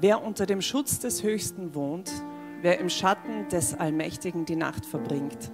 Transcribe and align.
Wer 0.00 0.22
unter 0.22 0.46
dem 0.46 0.60
Schutz 0.60 1.00
des 1.00 1.24
Höchsten 1.24 1.74
wohnt, 1.74 2.10
wer 2.62 2.78
im 2.78 2.88
Schatten 2.88 3.48
des 3.48 3.74
Allmächtigen 3.74 4.44
die 4.44 4.54
Nacht 4.54 4.86
verbringt, 4.86 5.50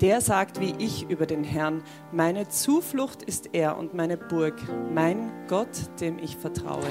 der 0.00 0.20
sagt 0.20 0.60
wie 0.60 0.74
ich 0.78 1.08
über 1.08 1.26
den 1.26 1.42
Herrn, 1.42 1.82
meine 2.12 2.48
Zuflucht 2.48 3.22
ist 3.22 3.50
er 3.54 3.76
und 3.78 3.94
meine 3.94 4.16
Burg, 4.16 4.54
mein 4.92 5.32
Gott, 5.48 6.00
dem 6.00 6.18
ich 6.18 6.36
vertraue. 6.36 6.82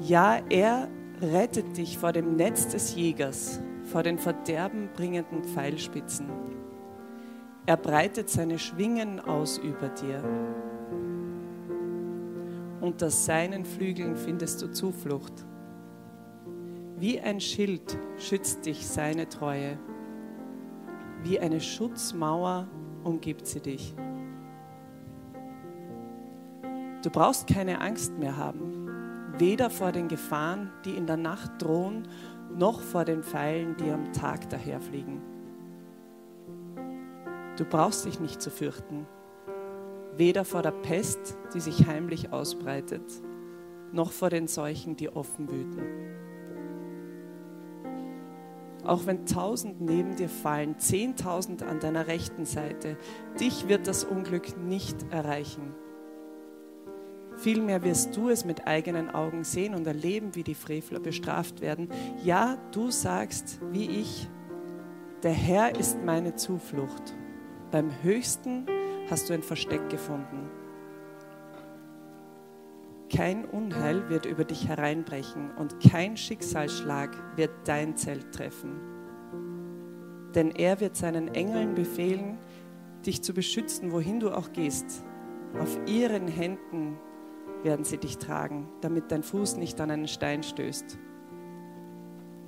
Ja, 0.00 0.40
er 0.50 0.88
rettet 1.22 1.76
dich 1.76 1.96
vor 1.96 2.12
dem 2.12 2.36
Netz 2.36 2.68
des 2.68 2.94
Jägers, 2.94 3.60
vor 3.84 4.02
den 4.02 4.18
verderbenbringenden 4.18 5.44
Pfeilspitzen. 5.44 6.28
Er 7.66 7.76
breitet 7.78 8.28
seine 8.28 8.58
Schwingen 8.58 9.20
aus 9.20 9.56
über 9.58 9.88
dir. 9.88 10.22
Unter 12.84 13.08
seinen 13.08 13.64
Flügeln 13.64 14.14
findest 14.14 14.60
du 14.60 14.70
Zuflucht. 14.70 15.32
Wie 16.98 17.18
ein 17.18 17.40
Schild 17.40 17.96
schützt 18.18 18.66
dich 18.66 18.86
seine 18.86 19.26
Treue. 19.26 19.78
Wie 21.22 21.40
eine 21.40 21.62
Schutzmauer 21.62 22.68
umgibt 23.02 23.46
sie 23.46 23.60
dich. 23.60 23.94
Du 27.02 27.08
brauchst 27.08 27.46
keine 27.46 27.80
Angst 27.80 28.18
mehr 28.18 28.36
haben, 28.36 28.90
weder 29.38 29.70
vor 29.70 29.90
den 29.90 30.08
Gefahren, 30.08 30.70
die 30.84 30.94
in 30.94 31.06
der 31.06 31.16
Nacht 31.16 31.52
drohen, 31.62 32.06
noch 32.54 32.82
vor 32.82 33.06
den 33.06 33.22
Pfeilen, 33.22 33.78
die 33.78 33.90
am 33.90 34.12
Tag 34.12 34.50
daherfliegen. 34.50 35.22
Du 37.56 37.64
brauchst 37.64 38.04
dich 38.04 38.20
nicht 38.20 38.42
zu 38.42 38.50
fürchten, 38.50 39.06
weder 40.16 40.44
vor 40.44 40.62
der 40.62 40.70
Pest, 40.70 41.36
die 41.54 41.60
sich 41.60 41.86
heimlich 41.86 42.32
ausbreitet, 42.32 43.02
noch 43.92 44.12
vor 44.12 44.30
den 44.30 44.48
Seuchen, 44.48 44.96
die 44.96 45.08
offen 45.08 45.50
wüten. 45.50 45.82
Auch 48.84 49.06
wenn 49.06 49.24
tausend 49.24 49.80
neben 49.80 50.16
dir 50.16 50.28
fallen, 50.28 50.78
zehntausend 50.78 51.62
an 51.62 51.80
deiner 51.80 52.06
rechten 52.06 52.44
Seite, 52.44 52.98
dich 53.40 53.68
wird 53.68 53.86
das 53.86 54.04
Unglück 54.04 54.58
nicht 54.58 54.96
erreichen. 55.10 55.74
Vielmehr 57.36 57.82
wirst 57.82 58.16
du 58.16 58.28
es 58.28 58.44
mit 58.44 58.66
eigenen 58.66 59.10
Augen 59.10 59.42
sehen 59.42 59.74
und 59.74 59.86
erleben, 59.86 60.34
wie 60.34 60.44
die 60.44 60.54
Frevler 60.54 61.00
bestraft 61.00 61.60
werden. 61.62 61.88
Ja, 62.22 62.58
du 62.72 62.90
sagst, 62.90 63.58
wie 63.72 63.88
ich, 63.88 64.28
der 65.22 65.32
Herr 65.32 65.78
ist 65.78 66.04
meine 66.04 66.36
Zuflucht. 66.36 67.14
Beim 67.70 67.90
Höchsten 68.02 68.66
hast 69.10 69.28
du 69.28 69.34
ein 69.34 69.42
Versteck 69.42 69.88
gefunden. 69.90 70.50
Kein 73.14 73.44
Unheil 73.44 74.08
wird 74.08 74.26
über 74.26 74.44
dich 74.44 74.66
hereinbrechen 74.66 75.50
und 75.56 75.78
kein 75.80 76.16
Schicksalsschlag 76.16 77.10
wird 77.36 77.50
dein 77.64 77.96
Zelt 77.96 78.32
treffen. 78.32 78.80
Denn 80.34 80.50
er 80.50 80.80
wird 80.80 80.96
seinen 80.96 81.28
Engeln 81.28 81.74
befehlen, 81.74 82.38
dich 83.06 83.22
zu 83.22 83.32
beschützen, 83.32 83.92
wohin 83.92 84.18
du 84.18 84.30
auch 84.30 84.52
gehst. 84.52 85.04
Auf 85.60 85.78
ihren 85.86 86.26
Händen 86.26 86.98
werden 87.62 87.84
sie 87.84 87.98
dich 87.98 88.18
tragen, 88.18 88.68
damit 88.80 89.12
dein 89.12 89.22
Fuß 89.22 89.56
nicht 89.58 89.80
an 89.80 89.90
einen 89.90 90.08
Stein 90.08 90.42
stößt. 90.42 90.98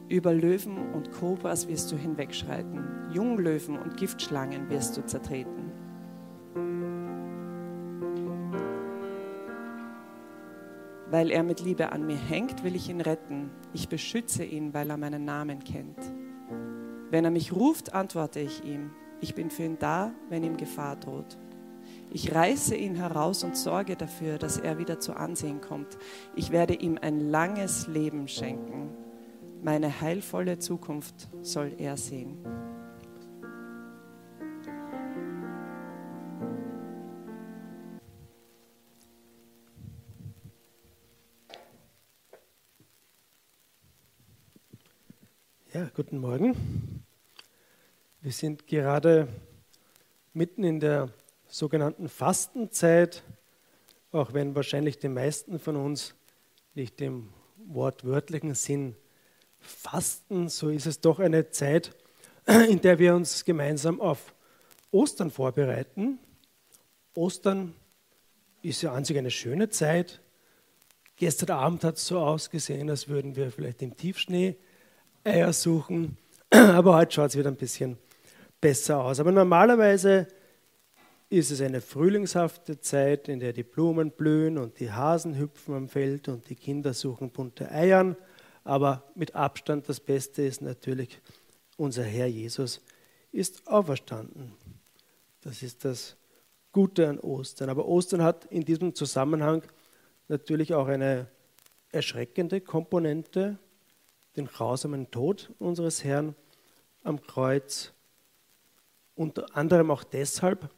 Über 0.08 0.32
Löwen 0.32 0.92
und 0.92 1.12
Kobras 1.12 1.68
wirst 1.68 1.92
du 1.92 1.96
hinwegschreiten, 1.96 3.10
Junglöwen 3.12 3.78
und 3.78 3.96
Giftschlangen 3.96 4.68
wirst 4.70 4.96
du 4.96 5.04
zertreten. 5.04 5.65
Weil 11.10 11.30
er 11.30 11.42
mit 11.42 11.60
Liebe 11.60 11.92
an 11.92 12.06
mir 12.06 12.16
hängt, 12.16 12.64
will 12.64 12.74
ich 12.74 12.88
ihn 12.88 13.00
retten. 13.00 13.50
Ich 13.72 13.88
beschütze 13.88 14.44
ihn, 14.44 14.74
weil 14.74 14.90
er 14.90 14.96
meinen 14.96 15.24
Namen 15.24 15.62
kennt. 15.62 15.98
Wenn 17.10 17.24
er 17.24 17.30
mich 17.30 17.52
ruft, 17.52 17.94
antworte 17.94 18.40
ich 18.40 18.64
ihm. 18.64 18.90
Ich 19.20 19.34
bin 19.34 19.50
für 19.50 19.62
ihn 19.62 19.78
da, 19.78 20.12
wenn 20.28 20.42
ihm 20.42 20.56
Gefahr 20.56 20.96
droht. 20.96 21.38
Ich 22.10 22.34
reiße 22.34 22.74
ihn 22.74 22.96
heraus 22.96 23.44
und 23.44 23.56
sorge 23.56 23.96
dafür, 23.96 24.38
dass 24.38 24.58
er 24.58 24.78
wieder 24.78 25.00
zu 25.00 25.16
Ansehen 25.16 25.60
kommt. 25.60 25.98
Ich 26.34 26.50
werde 26.50 26.74
ihm 26.74 26.98
ein 27.00 27.20
langes 27.20 27.86
Leben 27.86 28.26
schenken. 28.26 28.90
Meine 29.62 30.00
heilvolle 30.00 30.58
Zukunft 30.58 31.28
soll 31.42 31.72
er 31.78 31.96
sehen. 31.96 32.38
Ja, 45.76 45.90
guten 45.94 46.16
Morgen. 46.16 47.04
Wir 48.22 48.32
sind 48.32 48.66
gerade 48.66 49.28
mitten 50.32 50.64
in 50.64 50.80
der 50.80 51.10
sogenannten 51.48 52.08
Fastenzeit, 52.08 53.22
auch 54.10 54.32
wenn 54.32 54.54
wahrscheinlich 54.54 54.98
die 54.98 55.10
meisten 55.10 55.58
von 55.58 55.76
uns 55.76 56.14
nicht 56.74 57.02
im 57.02 57.28
wortwörtlichen 57.66 58.54
Sinn 58.54 58.96
fasten, 59.58 60.48
so 60.48 60.70
ist 60.70 60.86
es 60.86 61.02
doch 61.02 61.18
eine 61.18 61.50
Zeit, 61.50 61.94
in 62.70 62.80
der 62.80 62.98
wir 62.98 63.14
uns 63.14 63.44
gemeinsam 63.44 64.00
auf 64.00 64.34
Ostern 64.92 65.30
vorbereiten. 65.30 66.18
Ostern 67.14 67.74
ist 68.62 68.80
ja 68.80 68.94
an 68.94 69.04
sich 69.04 69.18
eine 69.18 69.30
schöne 69.30 69.68
Zeit. 69.68 70.22
Gestern 71.16 71.50
Abend 71.50 71.84
hat 71.84 71.96
es 71.96 72.06
so 72.06 72.18
ausgesehen, 72.18 72.88
als 72.88 73.08
würden 73.08 73.36
wir 73.36 73.52
vielleicht 73.52 73.82
im 73.82 73.94
Tiefschnee 73.94 74.56
Eier 75.26 75.52
suchen, 75.52 76.16
aber 76.50 76.96
heute 76.96 77.12
schaut 77.12 77.30
es 77.30 77.36
wieder 77.36 77.50
ein 77.50 77.56
bisschen 77.56 77.98
besser 78.60 79.02
aus. 79.02 79.18
Aber 79.18 79.32
normalerweise 79.32 80.28
ist 81.28 81.50
es 81.50 81.60
eine 81.60 81.80
frühlingshafte 81.80 82.80
Zeit, 82.80 83.28
in 83.28 83.40
der 83.40 83.52
die 83.52 83.64
Blumen 83.64 84.12
blühen 84.12 84.56
und 84.56 84.78
die 84.78 84.92
Hasen 84.92 85.36
hüpfen 85.36 85.74
am 85.74 85.88
Feld 85.88 86.28
und 86.28 86.48
die 86.48 86.54
Kinder 86.54 86.94
suchen 86.94 87.30
bunte 87.30 87.68
Eiern. 87.72 88.16
Aber 88.62 89.02
mit 89.16 89.34
Abstand 89.34 89.88
das 89.88 89.98
Beste 89.98 90.42
ist 90.42 90.62
natürlich, 90.62 91.20
unser 91.76 92.04
Herr 92.04 92.28
Jesus 92.28 92.80
ist 93.32 93.66
auferstanden. 93.66 94.52
Das 95.40 95.64
ist 95.64 95.84
das 95.84 96.16
Gute 96.70 97.08
an 97.08 97.18
Ostern. 97.18 97.68
Aber 97.68 97.86
Ostern 97.86 98.22
hat 98.22 98.44
in 98.44 98.64
diesem 98.64 98.94
Zusammenhang 98.94 99.62
natürlich 100.28 100.72
auch 100.72 100.86
eine 100.86 101.26
erschreckende 101.90 102.60
Komponente, 102.60 103.58
den 104.36 104.46
grausamen 104.46 105.10
Tod 105.10 105.52
unseres 105.58 106.04
Herrn 106.04 106.34
am 107.02 107.20
Kreuz. 107.22 107.92
Unter 109.14 109.56
anderem 109.56 109.90
auch 109.90 110.04
deshalb, 110.04 110.70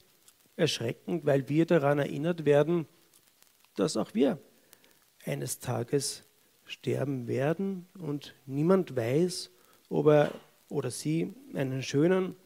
erschreckend, 0.56 1.24
weil 1.24 1.48
wir 1.48 1.66
daran 1.66 1.98
erinnert 1.98 2.44
werden, 2.44 2.86
dass 3.76 3.96
auch 3.96 4.14
wir 4.14 4.38
eines 5.24 5.58
Tages 5.60 6.24
sterben 6.64 7.28
werden 7.28 7.86
und 7.98 8.34
niemand 8.46 8.96
weiß, 8.96 9.50
ob 9.88 10.06
er 10.08 10.32
oder 10.69 10.90
sie 10.90 11.34
einen 11.54 11.82
schönen, 11.82 12.36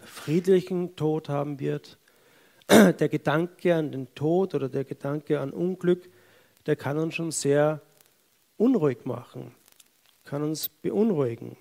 friedlichen 0.00 0.96
Tod 0.96 1.28
haben 1.28 1.60
wird. 1.60 1.98
Der 2.68 3.08
Gedanke 3.08 3.74
an 3.74 3.92
den 3.92 4.12
Tod 4.14 4.54
oder 4.54 4.68
der 4.68 4.84
Gedanke 4.84 5.38
an 5.38 5.52
Unglück, 5.52 6.10
der 6.66 6.74
kann 6.74 6.98
uns 6.98 7.14
schon 7.14 7.30
sehr 7.30 7.80
unruhig 8.56 9.04
machen, 9.04 9.54
kann 10.26 10.42
uns 10.42 10.68
beunruhigen. 10.68 11.56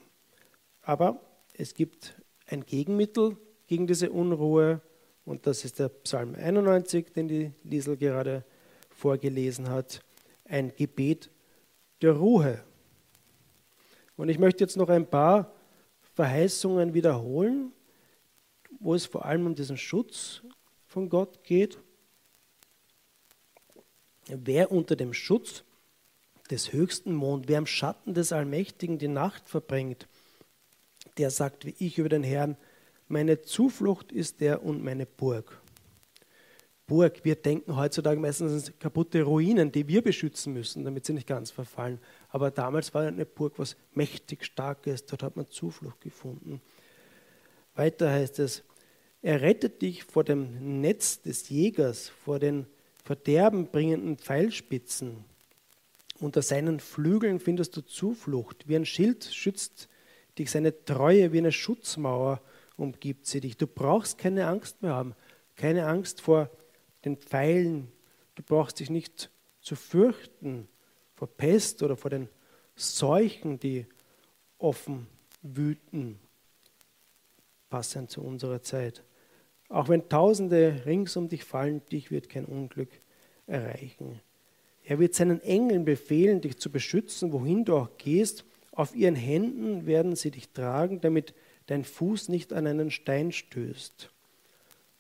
Aber 0.82 1.22
es 1.54 1.74
gibt 1.74 2.22
ein 2.48 2.66
Gegenmittel 2.66 3.38
gegen 3.68 3.88
diese 3.88 4.12
Unruhe 4.12 4.82
und 5.24 5.48
das 5.48 5.66
ist 5.66 5.80
der 5.80 5.90
Psalm 5.90 6.36
91, 6.36 7.14
den 7.14 7.28
die 7.28 7.52
Liesel 7.64 7.98
gerade 7.98 8.44
vorgelesen 8.90 9.70
hat. 9.70 10.02
Ein 10.46 10.74
Gebet 10.76 11.32
der 12.02 12.14
Ruhe. 12.14 12.64
Und 14.18 14.30
ich 14.30 14.38
möchte 14.38 14.64
jetzt 14.64 14.78
noch 14.78 14.90
ein 14.90 15.10
paar 15.10 15.52
Verheißungen 16.14 16.94
wiederholen, 16.94 17.74
wo 18.80 18.94
es 18.94 19.06
vor 19.06 19.26
allem 19.26 19.48
um 19.48 19.56
diesen 19.56 19.78
Schutz 19.78 20.42
von 20.86 21.10
Gott 21.10 21.44
geht. 21.44 21.80
Wer 24.28 24.72
unter 24.72 24.96
dem 24.96 25.14
Schutz 25.14 25.65
des 26.52 26.74
höchsten 26.74 27.20
wohnt, 27.20 27.48
wer 27.48 27.58
im 27.58 27.66
Schatten 27.66 28.14
des 28.14 28.32
Allmächtigen 28.32 28.98
die 28.98 29.08
Nacht 29.08 29.50
verbringt, 29.50 30.08
der 31.18 31.32
sagt 31.32 31.66
wie 31.66 31.76
ich 31.80 31.98
über 31.98 32.10
den 32.10 32.24
Herrn, 32.24 32.58
meine 33.08 33.42
Zuflucht 33.42 34.12
ist 34.12 34.42
der 34.42 34.64
und 34.64 34.84
meine 34.84 35.06
Burg. 35.06 35.62
Burg, 36.88 37.22
wir 37.24 37.36
denken 37.36 37.76
heutzutage 37.76 38.20
meistens 38.20 38.68
an 38.68 38.80
kaputte 38.80 39.24
Ruinen, 39.24 39.72
die 39.72 39.88
wir 39.88 40.04
beschützen 40.04 40.54
müssen, 40.54 40.84
damit 40.86 41.06
sie 41.06 41.14
nicht 41.14 41.28
ganz 41.28 41.50
verfallen. 41.50 42.00
Aber 42.30 42.52
damals 42.52 42.94
war 42.94 43.08
eine 43.08 43.26
Burg 43.26 43.58
was 43.58 43.76
mächtig 43.94 44.46
Starkes, 44.46 45.06
dort 45.06 45.24
hat 45.24 45.36
man 45.36 45.48
Zuflucht 45.48 46.02
gefunden. 46.02 46.62
Weiter 47.74 48.12
heißt 48.12 48.40
es, 48.40 48.64
er 49.24 49.42
rettet 49.42 49.82
dich 49.82 50.04
vor 50.04 50.24
dem 50.24 50.82
Netz 50.82 51.22
des 51.22 51.50
Jägers, 51.50 52.10
vor 52.10 52.38
den 52.38 52.68
Verderben 53.04 53.68
bringenden 53.68 54.18
Pfeilspitzen. 54.18 55.26
Unter 56.20 56.42
seinen 56.42 56.80
Flügeln 56.80 57.40
findest 57.40 57.76
du 57.76 57.82
Zuflucht. 57.82 58.68
Wie 58.68 58.76
ein 58.76 58.86
Schild 58.86 59.26
schützt 59.26 59.90
dich 60.38 60.52
seine 60.52 60.86
Treue, 60.86 61.34
wie 61.34 61.40
eine 61.40 61.52
Schutzmauer 61.52 62.42
umgibt 62.78 63.26
sie 63.26 63.42
dich. 63.42 63.58
Du 63.58 63.68
brauchst 63.68 64.18
keine 64.18 64.48
Angst 64.48 64.82
mehr 64.82 64.94
haben, 64.94 65.16
keine 65.56 65.88
Angst 65.88 66.22
vor 66.22 66.50
den 67.04 67.18
Pfeilen. 67.18 67.92
Du 68.36 68.44
brauchst 68.44 68.80
dich 68.80 68.90
nicht 68.90 69.30
zu 69.62 69.76
fürchten 69.76 70.68
vor 71.16 71.28
Pest 71.28 71.82
oder 71.84 71.96
vor 71.96 72.12
den 72.12 72.30
Seuchen, 72.76 73.60
die 73.60 73.86
offen 74.58 75.08
wüten, 75.42 76.20
passend 77.70 78.10
zu 78.10 78.22
unserer 78.22 78.62
Zeit. 78.62 79.04
Auch 79.70 79.90
wenn 79.90 80.10
Tausende 80.10 80.84
rings 80.86 81.16
um 81.16 81.30
dich 81.30 81.44
fallen, 81.44 81.82
dich 81.92 82.12
wird 82.12 82.30
kein 82.30 82.46
Unglück 82.46 82.90
erreichen. 83.48 84.22
Er 84.88 85.00
wird 85.00 85.16
seinen 85.16 85.42
Engeln 85.42 85.84
befehlen, 85.84 86.42
dich 86.42 86.58
zu 86.58 86.72
beschützen, 86.72 87.34
wohin 87.34 87.66
du 87.66 87.76
auch 87.76 87.98
gehst. 87.98 88.46
Auf 88.72 88.96
ihren 88.96 89.16
Händen 89.16 89.88
werden 89.88 90.16
sie 90.16 90.32
dich 90.32 90.50
tragen, 90.50 91.02
damit 91.02 91.34
dein 91.66 91.84
Fuß 91.84 92.30
nicht 92.30 92.54
an 92.54 92.68
einen 92.68 92.92
Stein 92.92 93.32
stößt. 93.32 94.12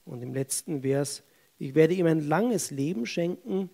Und 0.06 0.24
im 0.24 0.34
letzten 0.34 0.82
Vers, 0.82 1.24
ich 1.60 1.76
werde 1.76 1.94
ihm 1.94 2.08
ein 2.08 2.28
langes 2.28 2.72
Leben 2.72 3.06
schenken, 3.06 3.70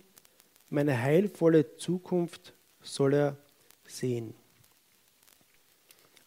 meine 0.68 1.00
heilvolle 1.00 1.76
Zukunft 1.76 2.54
soll 2.82 3.14
er 3.14 3.36
sehen. 3.86 4.34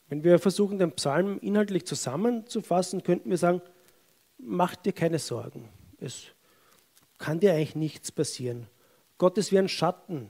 Wenn 0.09 0.23
wir 0.23 0.39
versuchen, 0.39 0.77
den 0.77 0.91
Psalm 0.93 1.39
inhaltlich 1.41 1.85
zusammenzufassen, 1.85 3.03
könnten 3.03 3.29
wir 3.29 3.37
sagen, 3.37 3.61
mach 4.37 4.75
dir 4.75 4.93
keine 4.93 5.19
Sorgen. 5.19 5.69
Es 5.99 6.25
kann 7.17 7.39
dir 7.39 7.53
eigentlich 7.53 7.75
nichts 7.75 8.11
passieren. 8.11 8.67
Gott 9.17 9.37
ist 9.37 9.51
wie 9.51 9.59
ein 9.59 9.69
Schatten 9.69 10.29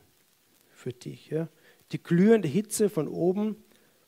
für 0.71 0.93
dich. 0.93 1.29
Ja? 1.29 1.47
Die 1.91 2.01
glühende 2.01 2.47
Hitze 2.47 2.89
von 2.89 3.07
oben, 3.07 3.55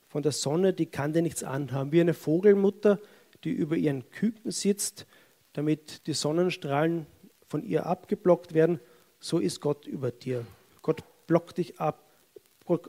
von 0.07 0.23
der 0.23 0.31
Sonne, 0.31 0.73
die 0.73 0.85
kann 0.85 1.13
dir 1.13 1.21
nichts 1.21 1.43
anhaben. 1.43 1.91
Wie 1.91 2.01
eine 2.01 2.13
Vogelmutter, 2.13 2.99
die 3.43 3.51
über 3.51 3.75
ihren 3.75 4.09
Küken 4.09 4.51
sitzt, 4.51 5.05
damit 5.53 6.07
die 6.07 6.13
Sonnenstrahlen 6.13 7.05
von 7.45 7.63
ihr 7.63 7.85
abgeblockt 7.85 8.53
werden, 8.53 8.79
so 9.19 9.39
ist 9.39 9.61
Gott 9.61 9.87
über 9.87 10.11
dir. 10.11 10.45
Gott 10.81 11.03
blockt 11.25 11.57
dich 11.57 11.79
ab. 11.79 12.03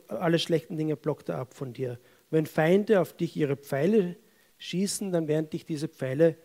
Alle 0.07 0.39
schlechten 0.39 0.77
Dinge 0.77 0.95
blockt 0.95 1.29
er 1.29 1.39
ab 1.39 1.53
von 1.53 1.73
dir. 1.73 1.99
Wenn 2.29 2.45
Feinde 2.45 3.01
auf 3.01 3.13
dich 3.13 3.35
ihre 3.35 3.55
Pfeile 3.55 4.15
schießen, 4.57 5.11
dann 5.11 5.27
werden 5.27 5.49
dich 5.49 5.65
diese 5.65 5.87
Pfeile 5.87 6.35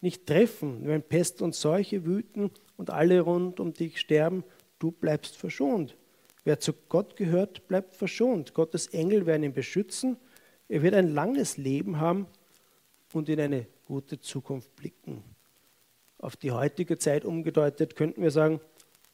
nicht 0.00 0.26
treffen. 0.26 0.86
Wenn 0.86 1.02
Pest 1.02 1.42
und 1.42 1.54
Seuche 1.54 2.04
wüten 2.04 2.50
und 2.76 2.90
alle 2.90 3.20
rund 3.20 3.60
um 3.60 3.72
dich 3.72 3.98
sterben, 3.98 4.44
du 4.82 4.90
bleibst 4.90 5.36
verschont. 5.36 5.96
Wer 6.44 6.58
zu 6.58 6.72
Gott 6.88 7.14
gehört, 7.16 7.68
bleibt 7.68 7.94
verschont. 7.94 8.52
Gottes 8.52 8.88
Engel 8.88 9.26
werden 9.26 9.44
ihn 9.44 9.52
beschützen. 9.52 10.16
Er 10.68 10.82
wird 10.82 10.94
ein 10.94 11.14
langes 11.14 11.56
Leben 11.56 12.00
haben 12.00 12.26
und 13.12 13.28
in 13.28 13.40
eine 13.40 13.66
gute 13.86 14.20
Zukunft 14.20 14.74
blicken. 14.74 15.22
Auf 16.18 16.36
die 16.36 16.50
heutige 16.50 16.98
Zeit 16.98 17.24
umgedeutet 17.24 17.94
könnten 17.94 18.22
wir 18.22 18.30
sagen, 18.30 18.60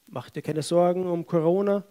mach 0.07 0.29
dir 0.29 0.41
keine 0.41 0.63
Sorgen 0.63 1.05
um 1.05 1.25
Corona, 1.27 1.83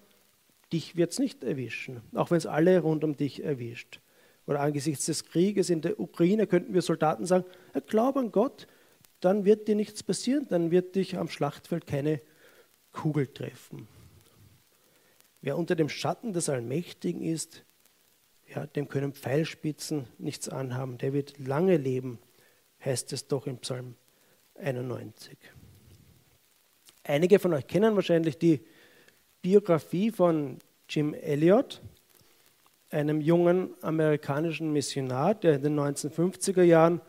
dich 0.73 0.97
wird 0.97 1.13
es 1.13 1.19
nicht 1.19 1.45
erwischen, 1.45 2.03
auch 2.15 2.31
wenn 2.31 2.39
es 2.39 2.47
alle 2.47 2.81
rund 2.81 3.05
um 3.05 3.17
dich 3.17 3.45
erwischt. 3.45 4.01
Oder 4.47 4.61
angesichts 4.61 5.07
des 5.07 5.25
Krieges 5.27 5.71
in 5.71 5.83
der 5.83 6.01
Ukraine 6.01 6.47
könnten 6.47 6.75
wir 6.75 6.83
Soldaten 6.83 7.27
sagen, 7.27 7.45
glaub 7.87 8.17
an 8.17 8.33
Gott, 8.33 8.67
dann 9.21 9.45
wird 9.45 9.69
dir 9.69 9.75
nichts 9.75 10.03
passieren, 10.03 10.47
dann 10.49 10.71
wird 10.71 10.95
dich 10.95 11.19
am 11.19 11.29
Schlachtfeld 11.29 11.87
keine 11.87 12.21
Kugel 12.93 13.27
treffen. 13.27 13.89
Wer 15.41 15.57
unter 15.57 15.77
dem 15.77 15.89
Schatten 15.89 16.33
des 16.33 16.49
Allmächtigen 16.49 17.23
ist, 17.23 17.65
ja, 18.55 18.67
dem 18.67 18.89
können 18.89 19.13
Pfeilspitzen 19.13 20.07
nichts 20.19 20.49
anhaben. 20.49 20.99
Der 20.99 21.13
wird 21.13 21.39
lange 21.39 21.77
leben, 21.77 22.19
heißt 22.85 23.13
es 23.13 23.29
doch 23.29 23.47
im 23.47 23.59
Psalm 23.59 23.95
91. 24.55 25.39
Einige 27.05 27.39
von 27.39 27.55
euch 27.55 27.67
kennen 27.67 27.95
wahrscheinlich 27.95 28.39
die 28.39 28.61
Biografie 29.43 30.11
von 30.11 30.59
Jim 30.89 31.15
Elliot, 31.15 31.81
einem 32.91 33.21
jungen 33.21 33.75
amerikanischen 33.83 34.73
Missionar, 34.73 35.35
der 35.35 35.57
in 35.57 35.63
den 35.63 35.79
1950er 35.79 36.63
Jahren 36.63 37.01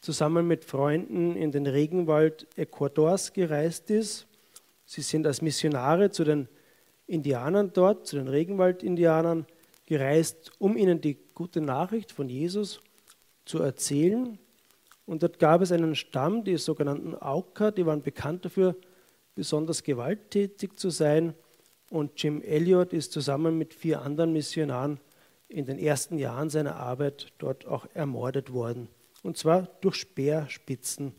zusammen 0.00 0.46
mit 0.46 0.64
Freunden 0.64 1.36
in 1.36 1.52
den 1.52 1.66
Regenwald 1.66 2.46
Ecuadors 2.56 3.32
gereist 3.32 3.90
ist. 3.90 4.26
Sie 4.90 5.02
sind 5.02 5.24
als 5.24 5.40
Missionare 5.40 6.10
zu 6.10 6.24
den 6.24 6.48
Indianern 7.06 7.72
dort, 7.72 8.08
zu 8.08 8.16
den 8.16 8.26
Regenwald-Indianern 8.26 9.46
gereist, 9.86 10.50
um 10.58 10.76
ihnen 10.76 11.00
die 11.00 11.16
gute 11.32 11.60
Nachricht 11.60 12.10
von 12.10 12.28
Jesus 12.28 12.80
zu 13.44 13.60
erzählen. 13.60 14.36
Und 15.06 15.22
dort 15.22 15.38
gab 15.38 15.60
es 15.60 15.70
einen 15.70 15.94
Stamm, 15.94 16.42
die 16.42 16.56
sogenannten 16.56 17.14
Auka, 17.14 17.70
die 17.70 17.86
waren 17.86 18.02
bekannt 18.02 18.44
dafür, 18.44 18.74
besonders 19.36 19.84
gewalttätig 19.84 20.76
zu 20.76 20.90
sein. 20.90 21.34
Und 21.88 22.20
Jim 22.20 22.42
Elliot 22.42 22.92
ist 22.92 23.12
zusammen 23.12 23.56
mit 23.56 23.74
vier 23.74 24.02
anderen 24.02 24.32
Missionaren 24.32 24.98
in 25.46 25.66
den 25.66 25.78
ersten 25.78 26.18
Jahren 26.18 26.50
seiner 26.50 26.74
Arbeit 26.74 27.28
dort 27.38 27.64
auch 27.64 27.86
ermordet 27.94 28.52
worden. 28.52 28.88
Und 29.22 29.38
zwar 29.38 29.68
durch 29.82 29.94
Speerspitzen 29.94 31.14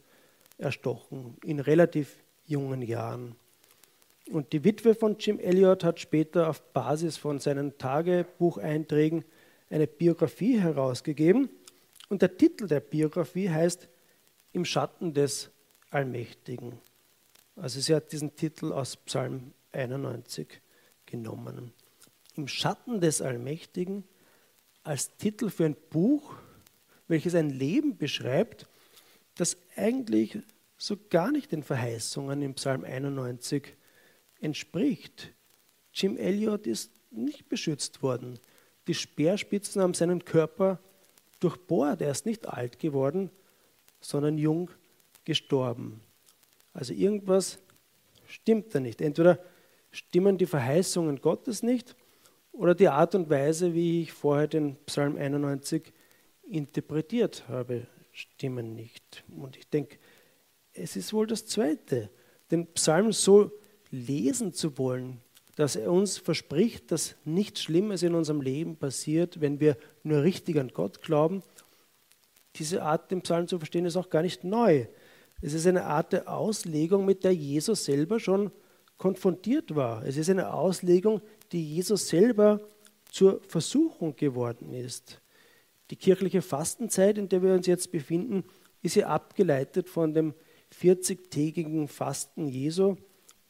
erstochen 0.57 1.38
in 1.45 1.62
relativ 1.62 2.18
jungen 2.45 2.81
Jahren. 2.81 3.38
Und 4.31 4.54
die 4.54 4.63
Witwe 4.63 4.95
von 4.95 5.18
Jim 5.19 5.39
Elliot 5.39 5.83
hat 5.83 6.00
später 6.00 6.50
auf 6.50 6.62
Basis 6.72 7.18
von 7.18 7.39
seinen 7.39 7.78
Tagebucheinträgen 7.78 9.25
eine 9.69 9.88
Biografie 9.88 10.57
herausgegeben. 10.57 11.50
Und 12.07 12.22
der 12.22 12.38
Titel 12.38 12.68
der 12.68 12.80
Biografie 12.80 13.50
heißt 13.50 13.89
Im 14.54 14.63
Schatten 14.63 15.13
des 15.13 15.51
Allmächtigen. 15.89 16.80
Also 17.57 17.81
sie 17.81 17.94
hat 17.94 18.13
diesen 18.13 18.33
Titel 18.38 18.72
aus 18.72 18.95
Psalm 18.95 19.51
91 19.74 20.62
genommen. 21.06 21.74
Im 22.38 22.48
Schatten 22.48 23.01
des 23.01 23.22
Allmächtigen 23.22 24.06
als 24.83 25.18
Titel 25.18 25.50
für 25.50 25.66
ein 25.66 25.75
Buch, 25.89 26.36
welches 27.10 27.36
ein 27.36 27.50
Leben 27.50 27.98
beschreibt, 27.98 28.66
das 29.36 29.57
eigentlich 29.75 30.39
so 30.78 30.97
gar 31.09 31.31
nicht 31.31 31.52
den 31.52 31.64
Verheißungen 31.64 32.42
im 32.42 32.54
Psalm 32.54 32.85
91 32.85 33.76
entspricht. 34.42 35.33
Jim 35.94 36.18
Elliot 36.18 36.68
ist 36.68 36.92
nicht 37.12 37.50
beschützt 37.50 38.02
worden. 38.02 38.40
Die 38.88 38.94
Speerspitzen 38.94 39.81
haben 39.81 39.94
seinen 39.94 40.26
Körper 40.26 40.80
durchbohrt. 41.40 42.02
Er 42.02 42.12
ist 42.12 42.26
nicht 42.26 42.48
alt 42.48 42.80
geworden, 42.80 43.30
sondern 44.00 44.38
jung 44.38 44.71
gestorben. 45.26 46.02
Also 46.74 46.94
irgendwas 46.94 47.60
stimmt 48.26 48.74
da 48.74 48.80
nicht. 48.80 49.02
Entweder 49.02 49.40
stimmen 49.92 50.38
die 50.38 50.45
Verheißungen 50.45 51.21
Gottes 51.21 51.64
nicht 51.64 51.95
oder 52.52 52.76
die 52.76 52.88
Art 52.88 53.16
und 53.16 53.30
Weise, 53.30 53.74
wie 53.74 54.04
ich 54.04 54.14
vorher 54.14 54.48
den 54.48 54.78
Psalm 54.86 55.18
91 55.18 55.94
interpretiert 56.44 57.48
habe, 57.48 57.88
stimmen 58.12 58.74
nicht. 58.74 59.24
Und 59.30 59.57
ich 59.57 59.69
denke, 59.69 59.98
es 60.74 60.95
ist 60.95 61.14
wohl 61.14 61.28
das 61.28 61.45
Zweite, 61.45 62.10
den 62.50 62.68
Psalm 62.74 63.12
so 63.12 63.52
lesen 63.92 64.54
zu 64.54 64.78
wollen, 64.78 65.19
dass 65.56 65.76
er 65.76 65.92
uns 65.92 66.18
verspricht, 66.18 66.92
dass 66.92 67.16
nichts 67.26 67.62
Schlimmes 67.62 68.04
in 68.04 68.16
unserem 68.16 68.42
Leben 68.42 68.78
passiert, 68.78 69.42
wenn 69.42 69.60
wir 69.60 69.78
nur 70.04 70.24
richtig 70.24 70.57
an 70.57 70.71
Gott 70.74 71.02
glauben. 71.02 71.44
Diese 72.56 72.83
Art, 72.83 73.12
den 73.12 73.21
Psalm 73.21 73.48
zu 73.48 73.60
verstehen, 73.60 73.86
ist 73.86 73.98
auch 73.98 74.10
gar 74.10 74.21
nicht 74.21 74.44
neu. 74.44 74.88
Es 75.42 75.54
ist 75.54 75.68
eine 75.68 75.86
Art 75.86 76.14
der 76.14 76.31
Auslegung, 76.31 77.06
mit 77.06 77.24
der 77.24 77.33
Jesus 77.33 77.86
selber 77.86 78.19
schon 78.19 78.52
konfrontiert 78.98 79.76
war. 79.76 80.06
Es 80.06 80.18
ist 80.18 80.30
eine 80.30 80.54
Auslegung, 80.54 81.21
die 81.52 81.64
Jesus 81.64 82.07
selber 82.07 82.62
zur 83.10 83.42
Versuchung 83.48 84.16
geworden 84.16 84.74
ist. 84.74 85.19
Die 85.90 85.95
kirchliche 85.95 86.42
Fastenzeit, 86.42 87.18
in 87.18 87.28
der 87.28 87.42
wir 87.42 87.54
uns 87.54 87.68
jetzt 87.68 87.92
befinden, 87.92 88.45
ist 88.81 88.95
ja 88.95 89.07
abgeleitet 89.07 89.90
von 89.90 90.14
dem 90.14 90.33
40-tägigen 90.80 91.88
Fasten 91.88 92.48
Jesu 92.48 92.95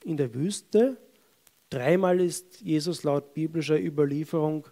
in 0.04 0.18
der 0.18 0.34
Wüste. 0.34 0.98
Dreimal 1.70 2.20
ist 2.20 2.62
Jesus 2.62 3.04
laut 3.04 3.34
biblischer 3.34 3.80
Überlieferung 3.80 4.68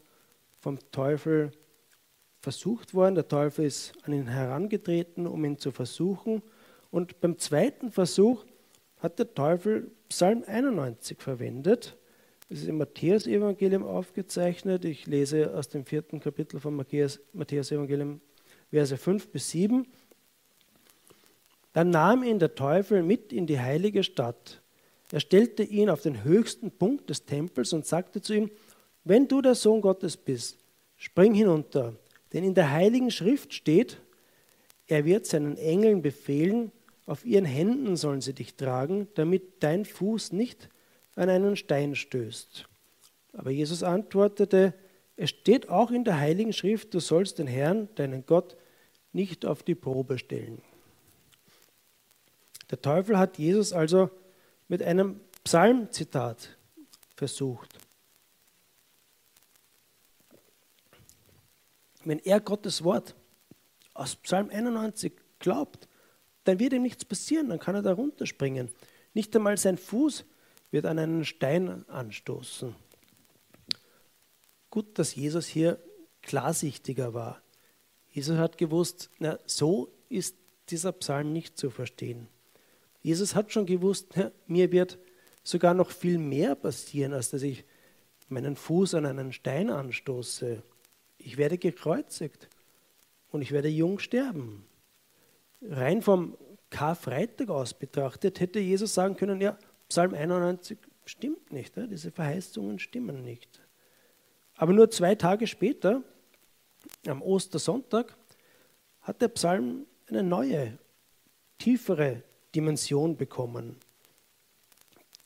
vom 0.59 0.79
Teufel 0.91 1.51
versucht 2.41 2.93
worden. 2.93 3.15
Der 3.15 3.27
Teufel 3.27 3.65
ist 3.65 3.93
an 4.03 4.13
ihn 4.13 4.27
herangetreten, 4.27 5.27
um 5.27 5.43
ihn 5.45 5.57
zu 5.57 5.71
versuchen. 5.71 6.41
Und 6.91 7.19
beim 7.21 7.37
zweiten 7.37 7.91
Versuch 7.91 8.45
hat 8.97 9.19
der 9.19 9.33
Teufel 9.33 9.91
Psalm 10.09 10.43
91 10.45 11.19
verwendet. 11.19 11.97
Das 12.49 12.59
ist 12.59 12.67
im 12.67 12.77
Matthäus-Evangelium 12.77 13.83
aufgezeichnet. 13.83 14.83
Ich 14.83 15.05
lese 15.05 15.55
aus 15.55 15.69
dem 15.69 15.85
vierten 15.85 16.19
Kapitel 16.19 16.59
von 16.59 16.75
Matthäus-Evangelium, 16.75 18.21
Verse 18.71 18.97
5 18.97 19.29
bis 19.29 19.51
7. 19.51 19.87
Dann 21.73 21.91
nahm 21.91 22.23
ihn 22.23 22.39
der 22.39 22.55
Teufel 22.55 23.03
mit 23.03 23.31
in 23.31 23.45
die 23.45 23.59
heilige 23.59 24.03
Stadt 24.03 24.61
Er 25.11 25.19
stellte 25.19 25.63
ihn 25.63 25.89
auf 25.89 26.01
den 26.01 26.23
höchsten 26.23 26.71
Punkt 26.71 27.09
des 27.09 27.25
Tempels 27.25 27.73
und 27.73 27.85
sagte 27.85 28.21
zu 28.21 28.33
ihm, 28.33 28.51
wenn 29.03 29.27
du 29.27 29.41
der 29.41 29.55
Sohn 29.55 29.81
Gottes 29.81 30.17
bist, 30.17 30.59
spring 30.97 31.33
hinunter, 31.33 31.95
denn 32.33 32.43
in 32.43 32.53
der 32.53 32.71
heiligen 32.71 33.09
Schrift 33.09 33.53
steht, 33.53 33.97
er 34.87 35.05
wird 35.05 35.25
seinen 35.25 35.57
Engeln 35.57 36.01
befehlen, 36.01 36.71
auf 37.05 37.25
ihren 37.25 37.45
Händen 37.45 37.95
sollen 37.95 38.21
sie 38.21 38.33
dich 38.33 38.55
tragen, 38.55 39.07
damit 39.15 39.63
dein 39.63 39.85
Fuß 39.85 40.31
nicht 40.31 40.69
an 41.15 41.29
einen 41.29 41.55
Stein 41.55 41.95
stößt. 41.95 42.67
Aber 43.33 43.49
Jesus 43.49 43.81
antwortete, 43.81 44.73
es 45.15 45.31
steht 45.31 45.69
auch 45.69 45.91
in 45.91 46.03
der 46.03 46.19
heiligen 46.19 46.53
Schrift, 46.53 46.93
du 46.93 46.99
sollst 46.99 47.39
den 47.39 47.47
Herrn, 47.47 47.89
deinen 47.95 48.25
Gott, 48.25 48.55
nicht 49.11 49.45
auf 49.45 49.63
die 49.63 49.75
Probe 49.75 50.17
stellen. 50.17 50.61
Der 52.69 52.81
Teufel 52.81 53.17
hat 53.17 53.39
Jesus 53.39 53.73
also 53.73 54.11
mit 54.69 54.81
einem 54.81 55.19
Psalmzitat 55.43 56.57
versucht. 57.15 57.77
Wenn 62.05 62.19
er 62.19 62.39
Gottes 62.39 62.83
Wort 62.83 63.15
aus 63.93 64.15
Psalm 64.15 64.49
91 64.49 65.11
glaubt, 65.39 65.89
dann 66.45 66.59
wird 66.59 66.71
ihm 66.73 66.83
nichts 66.83 67.03
passieren, 67.03 67.49
dann 67.49 67.59
kann 67.59 67.75
er 67.75 67.81
da 67.81 67.91
runterspringen. 67.91 68.69
Nicht 69.13 69.35
einmal 69.35 69.57
sein 69.57 69.77
Fuß 69.77 70.23
wird 70.71 70.85
an 70.85 70.97
einen 70.97 71.25
Stein 71.25 71.87
anstoßen. 71.89 72.73
Gut, 74.69 74.97
dass 74.97 75.15
Jesus 75.15 75.47
hier 75.47 75.79
klarsichtiger 76.21 77.13
war. 77.13 77.41
Jesus 78.11 78.37
hat 78.37 78.57
gewusst, 78.57 79.09
na, 79.19 79.39
so 79.45 79.91
ist 80.09 80.35
dieser 80.69 80.91
Psalm 80.93 81.33
nicht 81.33 81.57
zu 81.57 81.69
verstehen. 81.69 82.27
Jesus 83.01 83.35
hat 83.35 83.51
schon 83.51 83.65
gewusst, 83.65 84.13
mir 84.47 84.71
wird 84.71 84.99
sogar 85.43 85.73
noch 85.73 85.91
viel 85.91 86.17
mehr 86.17 86.55
passieren, 86.55 87.13
als 87.13 87.29
dass 87.29 87.41
ich 87.41 87.63
meinen 88.27 88.55
Fuß 88.55 88.95
an 88.95 89.05
einen 89.05 89.33
Stein 89.33 89.69
anstoße. 89.69 90.61
Ich 91.17 91.37
werde 91.37 91.57
gekreuzigt 91.57 92.49
und 93.31 93.41
ich 93.41 93.51
werde 93.51 93.69
jung 93.69 93.99
sterben. 93.99 94.65
Rein 95.61 96.01
vom 96.01 96.37
Karfreitag 96.69 97.49
aus 97.49 97.73
betrachtet 97.73 98.39
hätte 98.39 98.59
Jesus 98.59 98.93
sagen 98.93 99.15
können, 99.15 99.41
ja, 99.41 99.57
Psalm 99.87 100.13
91 100.13 100.77
stimmt 101.05 101.51
nicht, 101.51 101.75
diese 101.75 102.11
Verheißungen 102.11 102.79
stimmen 102.79 103.23
nicht. 103.23 103.59
Aber 104.55 104.73
nur 104.73 104.91
zwei 104.91 105.15
Tage 105.15 105.47
später, 105.47 106.03
am 107.07 107.21
Ostersonntag, 107.21 108.15
hat 109.01 109.21
der 109.21 109.29
Psalm 109.29 109.87
eine 110.07 110.21
neue, 110.21 110.77
tiefere 111.57 112.23
Dimension 112.55 113.17
bekommen. 113.17 113.77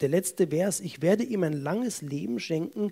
Der 0.01 0.09
letzte 0.09 0.47
Vers, 0.47 0.79
ich 0.79 1.01
werde 1.01 1.23
ihm 1.23 1.43
ein 1.43 1.53
langes 1.53 2.01
Leben 2.01 2.39
schenken, 2.39 2.91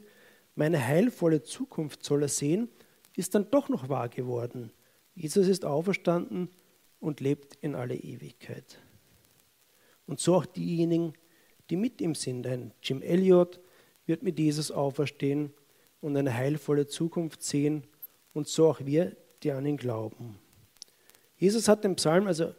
meine 0.56 0.86
heilvolle 0.86 1.44
Zukunft 1.44 2.04
soll 2.04 2.24
er 2.24 2.28
sehen, 2.28 2.70
ist 3.16 3.36
dann 3.36 3.50
doch 3.52 3.70
noch 3.70 3.90
wahr 3.90 4.10
geworden. 4.10 4.72
Jesus 5.16 5.48
ist 5.48 5.66
auferstanden 5.66 6.50
und 7.00 7.20
lebt 7.20 7.56
in 7.62 7.76
alle 7.76 7.96
Ewigkeit. 7.96 8.80
Und 10.06 10.20
so 10.20 10.36
auch 10.36 10.46
diejenigen, 10.46 11.14
die 11.70 11.78
mit 11.78 12.02
ihm 12.02 12.16
sind. 12.16 12.46
Ein 12.48 12.74
Jim 12.82 13.02
Elliot 13.02 13.60
wird 14.06 14.24
mit 14.24 14.40
Jesus 14.40 14.72
auferstehen 14.72 15.54
und 16.02 16.18
eine 16.18 16.34
heilvolle 16.34 16.88
Zukunft 16.88 17.44
sehen 17.44 17.86
und 18.34 18.48
so 18.48 18.70
auch 18.70 18.82
wir, 18.86 19.16
die 19.44 19.52
an 19.52 19.66
ihn 19.66 19.78
glauben. 19.78 20.38
Jesus 21.38 21.68
hat 21.68 21.84
den 21.84 21.96
Psalm 21.96 22.28
also 22.28 22.54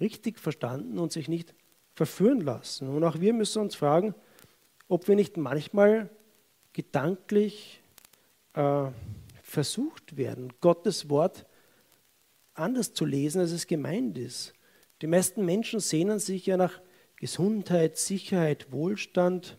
richtig 0.00 0.38
verstanden 0.38 0.98
und 0.98 1.12
sich 1.12 1.28
nicht 1.28 1.54
verführen 1.94 2.40
lassen. 2.40 2.88
Und 2.88 3.04
auch 3.04 3.20
wir 3.20 3.32
müssen 3.32 3.62
uns 3.62 3.74
fragen, 3.74 4.14
ob 4.88 5.08
wir 5.08 5.16
nicht 5.16 5.36
manchmal 5.36 6.10
gedanklich 6.72 7.80
äh, 8.52 8.86
versucht 9.42 10.16
werden, 10.16 10.52
Gottes 10.60 11.08
Wort 11.08 11.46
anders 12.54 12.94
zu 12.94 13.04
lesen, 13.04 13.40
als 13.40 13.52
es 13.52 13.66
gemeint 13.66 14.18
ist. 14.18 14.52
Die 15.02 15.06
meisten 15.06 15.44
Menschen 15.44 15.80
sehnen 15.80 16.18
sich 16.18 16.46
ja 16.46 16.56
nach 16.56 16.80
Gesundheit, 17.16 17.96
Sicherheit, 17.96 18.72
Wohlstand. 18.72 19.58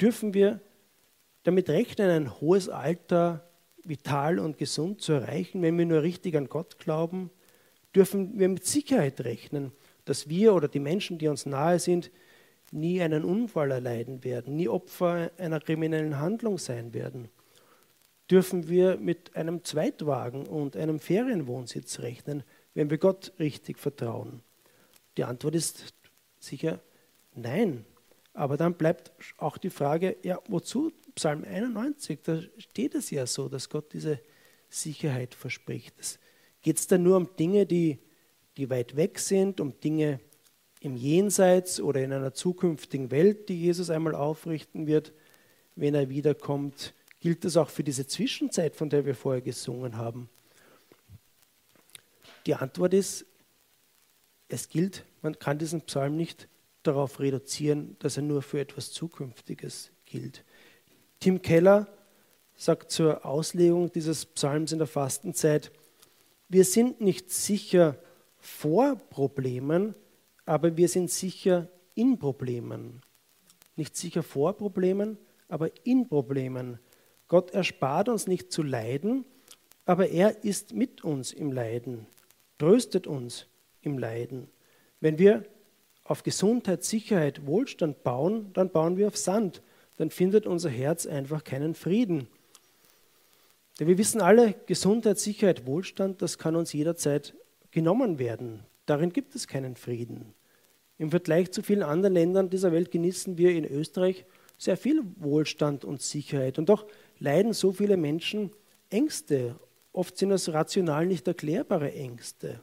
Dürfen 0.00 0.34
wir 0.34 0.60
damit 1.42 1.68
rechnen, 1.68 2.10
ein 2.10 2.40
hohes 2.40 2.68
Alter 2.68 3.48
vital 3.84 4.38
und 4.38 4.58
gesund 4.58 5.00
zu 5.00 5.12
erreichen, 5.12 5.62
wenn 5.62 5.78
wir 5.78 5.86
nur 5.86 6.02
richtig 6.02 6.36
an 6.36 6.48
Gott 6.48 6.78
glauben? 6.78 7.30
Dürfen 7.94 8.38
wir 8.38 8.48
mit 8.48 8.64
Sicherheit 8.64 9.20
rechnen, 9.22 9.72
dass 10.04 10.28
wir 10.28 10.54
oder 10.54 10.68
die 10.68 10.80
Menschen, 10.80 11.18
die 11.18 11.28
uns 11.28 11.46
nahe 11.46 11.78
sind, 11.78 12.10
nie 12.72 13.02
einen 13.02 13.24
Unfall 13.24 13.70
erleiden 13.70 14.22
werden, 14.22 14.56
nie 14.56 14.68
Opfer 14.68 15.30
einer 15.38 15.60
kriminellen 15.60 16.18
Handlung 16.18 16.58
sein 16.58 16.94
werden? 16.94 17.28
Dürfen 18.30 18.68
wir 18.68 18.96
mit 18.96 19.34
einem 19.34 19.64
Zweitwagen 19.64 20.46
und 20.46 20.76
einem 20.76 21.00
Ferienwohnsitz 21.00 21.98
rechnen, 21.98 22.44
wenn 22.74 22.90
wir 22.90 22.98
Gott 22.98 23.32
richtig 23.40 23.78
vertrauen? 23.78 24.42
Die 25.16 25.24
Antwort 25.24 25.56
ist 25.56 25.92
sicher 26.38 26.80
nein. 27.34 27.84
Aber 28.32 28.56
dann 28.56 28.74
bleibt 28.74 29.10
auch 29.38 29.58
die 29.58 29.70
Frage, 29.70 30.16
ja, 30.22 30.38
wozu 30.46 30.92
Psalm 31.16 31.44
91? 31.44 32.20
Da 32.22 32.40
steht 32.58 32.94
es 32.94 33.10
ja 33.10 33.26
so, 33.26 33.48
dass 33.48 33.68
Gott 33.68 33.92
diese 33.92 34.20
Sicherheit 34.68 35.34
verspricht. 35.34 36.20
Geht 36.62 36.78
es 36.78 36.86
da 36.86 36.98
nur 36.98 37.16
um 37.16 37.34
Dinge, 37.36 37.66
die, 37.66 37.98
die 38.56 38.68
weit 38.70 38.96
weg 38.96 39.18
sind, 39.18 39.60
um 39.60 39.78
Dinge 39.80 40.20
im 40.80 40.96
Jenseits 40.96 41.80
oder 41.80 42.02
in 42.02 42.12
einer 42.12 42.34
zukünftigen 42.34 43.10
Welt, 43.10 43.48
die 43.48 43.60
Jesus 43.60 43.90
einmal 43.90 44.14
aufrichten 44.14 44.86
wird, 44.86 45.12
wenn 45.76 45.94
er 45.94 46.08
wiederkommt? 46.08 46.94
Gilt 47.20 47.44
das 47.44 47.56
auch 47.56 47.68
für 47.68 47.84
diese 47.84 48.06
Zwischenzeit, 48.06 48.74
von 48.74 48.88
der 48.88 49.04
wir 49.04 49.14
vorher 49.14 49.42
gesungen 49.42 49.96
haben? 49.96 50.28
Die 52.46 52.54
Antwort 52.54 52.94
ist, 52.94 53.26
es 54.48 54.68
gilt, 54.68 55.04
man 55.22 55.38
kann 55.38 55.58
diesen 55.58 55.82
Psalm 55.82 56.16
nicht 56.16 56.48
darauf 56.82 57.20
reduzieren, 57.20 57.96
dass 57.98 58.16
er 58.16 58.22
nur 58.22 58.42
für 58.42 58.60
etwas 58.60 58.90
Zukünftiges 58.90 59.90
gilt. 60.06 60.44
Tim 61.20 61.42
Keller 61.42 61.86
sagt 62.56 62.90
zur 62.90 63.24
Auslegung 63.24 63.92
dieses 63.92 64.24
Psalms 64.24 64.72
in 64.72 64.78
der 64.78 64.86
Fastenzeit, 64.86 65.70
wir 66.50 66.64
sind 66.64 67.00
nicht 67.00 67.30
sicher 67.30 67.96
vor 68.38 68.96
Problemen, 68.96 69.94
aber 70.44 70.76
wir 70.76 70.88
sind 70.88 71.10
sicher 71.10 71.68
in 71.94 72.18
Problemen. 72.18 73.02
Nicht 73.76 73.96
sicher 73.96 74.24
vor 74.24 74.54
Problemen, 74.54 75.16
aber 75.48 75.70
in 75.84 76.08
Problemen. 76.08 76.80
Gott 77.28 77.52
erspart 77.52 78.08
uns 78.08 78.26
nicht 78.26 78.50
zu 78.50 78.64
leiden, 78.64 79.24
aber 79.84 80.08
er 80.08 80.42
ist 80.44 80.74
mit 80.74 81.04
uns 81.04 81.32
im 81.32 81.52
Leiden, 81.52 82.06
tröstet 82.58 83.06
uns 83.06 83.46
im 83.80 83.96
Leiden. 83.96 84.48
Wenn 84.98 85.18
wir 85.18 85.44
auf 86.02 86.24
Gesundheit, 86.24 86.82
Sicherheit, 86.82 87.46
Wohlstand 87.46 88.02
bauen, 88.02 88.52
dann 88.54 88.70
bauen 88.70 88.96
wir 88.96 89.06
auf 89.06 89.16
Sand. 89.16 89.62
Dann 89.98 90.10
findet 90.10 90.46
unser 90.48 90.70
Herz 90.70 91.06
einfach 91.06 91.44
keinen 91.44 91.76
Frieden. 91.76 92.26
Denn 93.80 93.88
wir 93.88 93.96
wissen 93.96 94.20
alle, 94.20 94.54
Gesundheit, 94.66 95.18
Sicherheit, 95.18 95.66
Wohlstand, 95.66 96.20
das 96.20 96.36
kann 96.36 96.54
uns 96.54 96.74
jederzeit 96.74 97.34
genommen 97.70 98.18
werden. 98.18 98.62
Darin 98.84 99.10
gibt 99.10 99.34
es 99.34 99.48
keinen 99.48 99.74
Frieden. 99.74 100.34
Im 100.98 101.10
Vergleich 101.10 101.50
zu 101.50 101.62
vielen 101.62 101.82
anderen 101.82 102.12
Ländern 102.12 102.50
dieser 102.50 102.72
Welt 102.72 102.90
genießen 102.90 103.38
wir 103.38 103.52
in 103.52 103.64
Österreich 103.64 104.26
sehr 104.58 104.76
viel 104.76 105.02
Wohlstand 105.16 105.86
und 105.86 106.02
Sicherheit. 106.02 106.58
Und 106.58 106.68
doch 106.68 106.86
leiden 107.18 107.54
so 107.54 107.72
viele 107.72 107.96
Menschen 107.96 108.50
Ängste. 108.90 109.58
Oft 109.94 110.18
sind 110.18 110.30
es 110.30 110.52
rational 110.52 111.06
nicht 111.06 111.26
erklärbare 111.26 111.90
Ängste. 111.94 112.60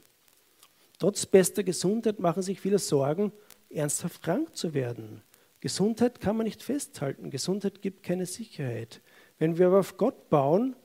Trotz 1.00 1.26
bester 1.26 1.64
Gesundheit 1.64 2.20
machen 2.20 2.44
sich 2.44 2.62
viele 2.62 2.78
Sorgen, 2.78 3.32
ernsthaft 3.72 4.22
krank 4.22 4.56
zu 4.56 4.76
werden. 4.76 5.24
Gesundheit 5.62 6.22
kann 6.22 6.38
man 6.38 6.44
nicht 6.44 6.62
festhalten. 6.62 7.32
Gesundheit 7.32 7.82
gibt 7.82 8.04
keine 8.04 8.28
Sicherheit. 8.28 9.02
Wenn 9.40 9.58
wir 9.58 9.68
aber 9.68 9.80
auf 9.80 9.98
Gott 9.98 10.30
bauen, 10.30 10.76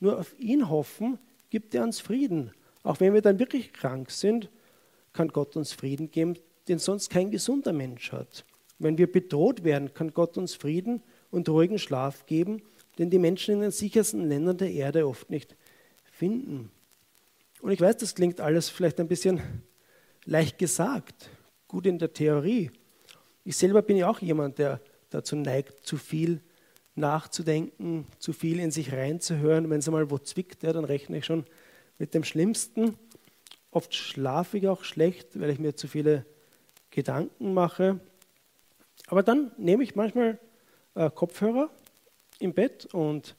nur 0.00 0.18
auf 0.18 0.38
ihn 0.38 0.68
hoffen, 0.68 1.18
gibt 1.50 1.74
er 1.74 1.82
uns 1.82 2.00
Frieden. 2.00 2.52
Auch 2.82 3.00
wenn 3.00 3.14
wir 3.14 3.22
dann 3.22 3.38
wirklich 3.38 3.72
krank 3.72 4.10
sind, 4.10 4.50
kann 5.12 5.28
Gott 5.28 5.56
uns 5.56 5.72
Frieden 5.72 6.10
geben, 6.10 6.34
den 6.68 6.78
sonst 6.78 7.10
kein 7.10 7.30
gesunder 7.30 7.72
Mensch 7.72 8.12
hat. 8.12 8.44
Wenn 8.78 8.98
wir 8.98 9.10
bedroht 9.10 9.64
werden, 9.64 9.94
kann 9.94 10.12
Gott 10.12 10.36
uns 10.36 10.54
Frieden 10.54 11.02
und 11.30 11.48
ruhigen 11.48 11.78
Schlaf 11.78 12.26
geben, 12.26 12.62
den 12.98 13.10
die 13.10 13.18
Menschen 13.18 13.54
in 13.54 13.60
den 13.60 13.70
sichersten 13.70 14.28
Ländern 14.28 14.58
der 14.58 14.70
Erde 14.70 15.06
oft 15.06 15.30
nicht 15.30 15.56
finden. 16.10 16.70
Und 17.60 17.70
ich 17.70 17.80
weiß, 17.80 17.96
das 17.96 18.14
klingt 18.14 18.40
alles 18.40 18.68
vielleicht 18.68 19.00
ein 19.00 19.08
bisschen 19.08 19.40
leicht 20.24 20.58
gesagt, 20.58 21.30
gut 21.68 21.86
in 21.86 21.98
der 21.98 22.12
Theorie. 22.12 22.70
Ich 23.44 23.56
selber 23.56 23.82
bin 23.82 23.96
ja 23.96 24.08
auch 24.08 24.20
jemand, 24.20 24.58
der 24.58 24.80
dazu 25.10 25.36
neigt, 25.36 25.86
zu 25.86 25.96
viel 25.96 26.40
nachzudenken, 26.94 28.06
zu 28.18 28.32
viel 28.32 28.60
in 28.60 28.70
sich 28.70 28.92
reinzuhören. 28.92 29.70
Wenn 29.70 29.78
es 29.78 29.88
einmal 29.88 30.10
wo 30.10 30.18
zwickt, 30.18 30.62
ja, 30.62 30.72
dann 30.72 30.84
rechne 30.84 31.18
ich 31.18 31.24
schon 31.24 31.44
mit 31.98 32.14
dem 32.14 32.24
Schlimmsten. 32.24 32.96
Oft 33.70 33.94
schlafe 33.94 34.58
ich 34.58 34.68
auch 34.68 34.84
schlecht, 34.84 35.40
weil 35.40 35.50
ich 35.50 35.58
mir 35.58 35.74
zu 35.74 35.88
viele 35.88 36.24
Gedanken 36.90 37.54
mache. 37.54 37.98
Aber 39.08 39.22
dann 39.22 39.50
nehme 39.58 39.82
ich 39.82 39.96
manchmal 39.96 40.38
äh, 40.94 41.10
Kopfhörer 41.10 41.70
im 42.38 42.54
Bett 42.54 42.86
und 42.94 43.36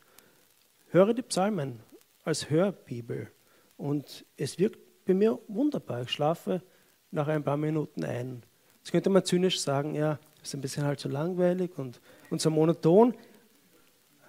höre 0.90 1.14
die 1.14 1.22
Psalmen 1.22 1.80
als 2.24 2.50
Hörbibel. 2.50 3.32
Und 3.78 4.26
es 4.38 4.60
wirkt 4.60 5.06
bei 5.06 5.14
mir 5.14 5.40
wunderbar. 5.48 6.02
Ich 6.02 6.12
schlafe 6.12 6.62
nach 7.12 7.28
ein 7.28 7.44
paar 7.44 7.58
Minuten 7.58 8.04
ein. 8.04 8.44
Jetzt 8.80 8.92
könnte 8.92 9.10
man 9.10 9.24
zynisch 9.24 9.60
sagen, 9.60 9.96
ja, 9.96 10.20
ist 10.44 10.54
ein 10.54 10.62
bisschen 10.62 10.84
halt 10.84 11.00
so 11.00 11.10
langweilig 11.10 11.78
und, 11.78 12.00
und 12.30 12.42
so 12.42 12.50
monoton. 12.50 13.16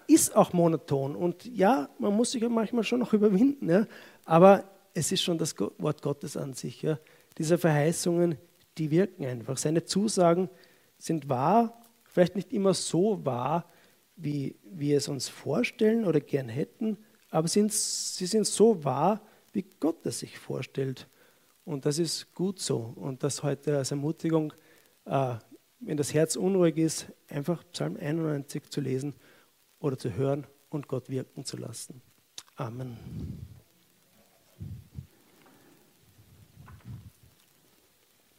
Ist 0.07 0.35
auch 0.35 0.53
monoton. 0.53 1.15
Und 1.15 1.45
ja, 1.45 1.89
man 1.99 2.15
muss 2.15 2.31
sich 2.31 2.41
ja 2.41 2.49
manchmal 2.49 2.83
schon 2.83 2.99
noch 2.99 3.13
überwinden. 3.13 3.69
Ja. 3.69 3.85
Aber 4.23 4.63
es 4.93 5.11
ist 5.11 5.21
schon 5.21 5.37
das 5.37 5.53
Wort 5.59 6.01
Gottes 6.01 6.37
an 6.37 6.53
sich. 6.53 6.81
Ja. 6.81 6.97
Diese 7.37 7.57
Verheißungen, 7.57 8.37
die 8.77 8.89
wirken 8.89 9.25
einfach. 9.25 9.57
Seine 9.57 9.83
Zusagen 9.83 10.49
sind 10.97 11.29
wahr, 11.29 11.81
vielleicht 12.05 12.35
nicht 12.35 12.53
immer 12.53 12.73
so 12.73 13.25
wahr, 13.25 13.65
wie 14.15 14.55
wir 14.63 14.97
es 14.97 15.07
uns 15.07 15.29
vorstellen 15.29 16.05
oder 16.05 16.19
gern 16.19 16.49
hätten, 16.49 16.97
aber 17.29 17.47
sind, 17.47 17.71
sie 17.71 18.25
sind 18.25 18.47
so 18.47 18.83
wahr, 18.83 19.21
wie 19.53 19.65
Gott 19.79 20.05
es 20.05 20.19
sich 20.19 20.39
vorstellt. 20.39 21.07
Und 21.65 21.85
das 21.85 21.99
ist 21.99 22.33
gut 22.33 22.59
so. 22.59 22.93
Und 22.95 23.23
das 23.23 23.43
heute 23.43 23.77
als 23.77 23.91
Ermutigung, 23.91 24.53
äh, 25.05 25.35
wenn 25.79 25.97
das 25.97 26.13
Herz 26.13 26.35
unruhig 26.35 26.77
ist, 26.77 27.07
einfach 27.27 27.63
Psalm 27.71 27.97
91 27.97 28.63
zu 28.69 28.81
lesen 28.81 29.13
oder 29.79 29.97
zu 29.97 30.13
hören 30.13 30.47
und 30.69 30.87
Gott 30.87 31.09
wirken 31.09 31.45
zu 31.45 31.57
lassen. 31.57 32.01
Amen. 32.55 33.56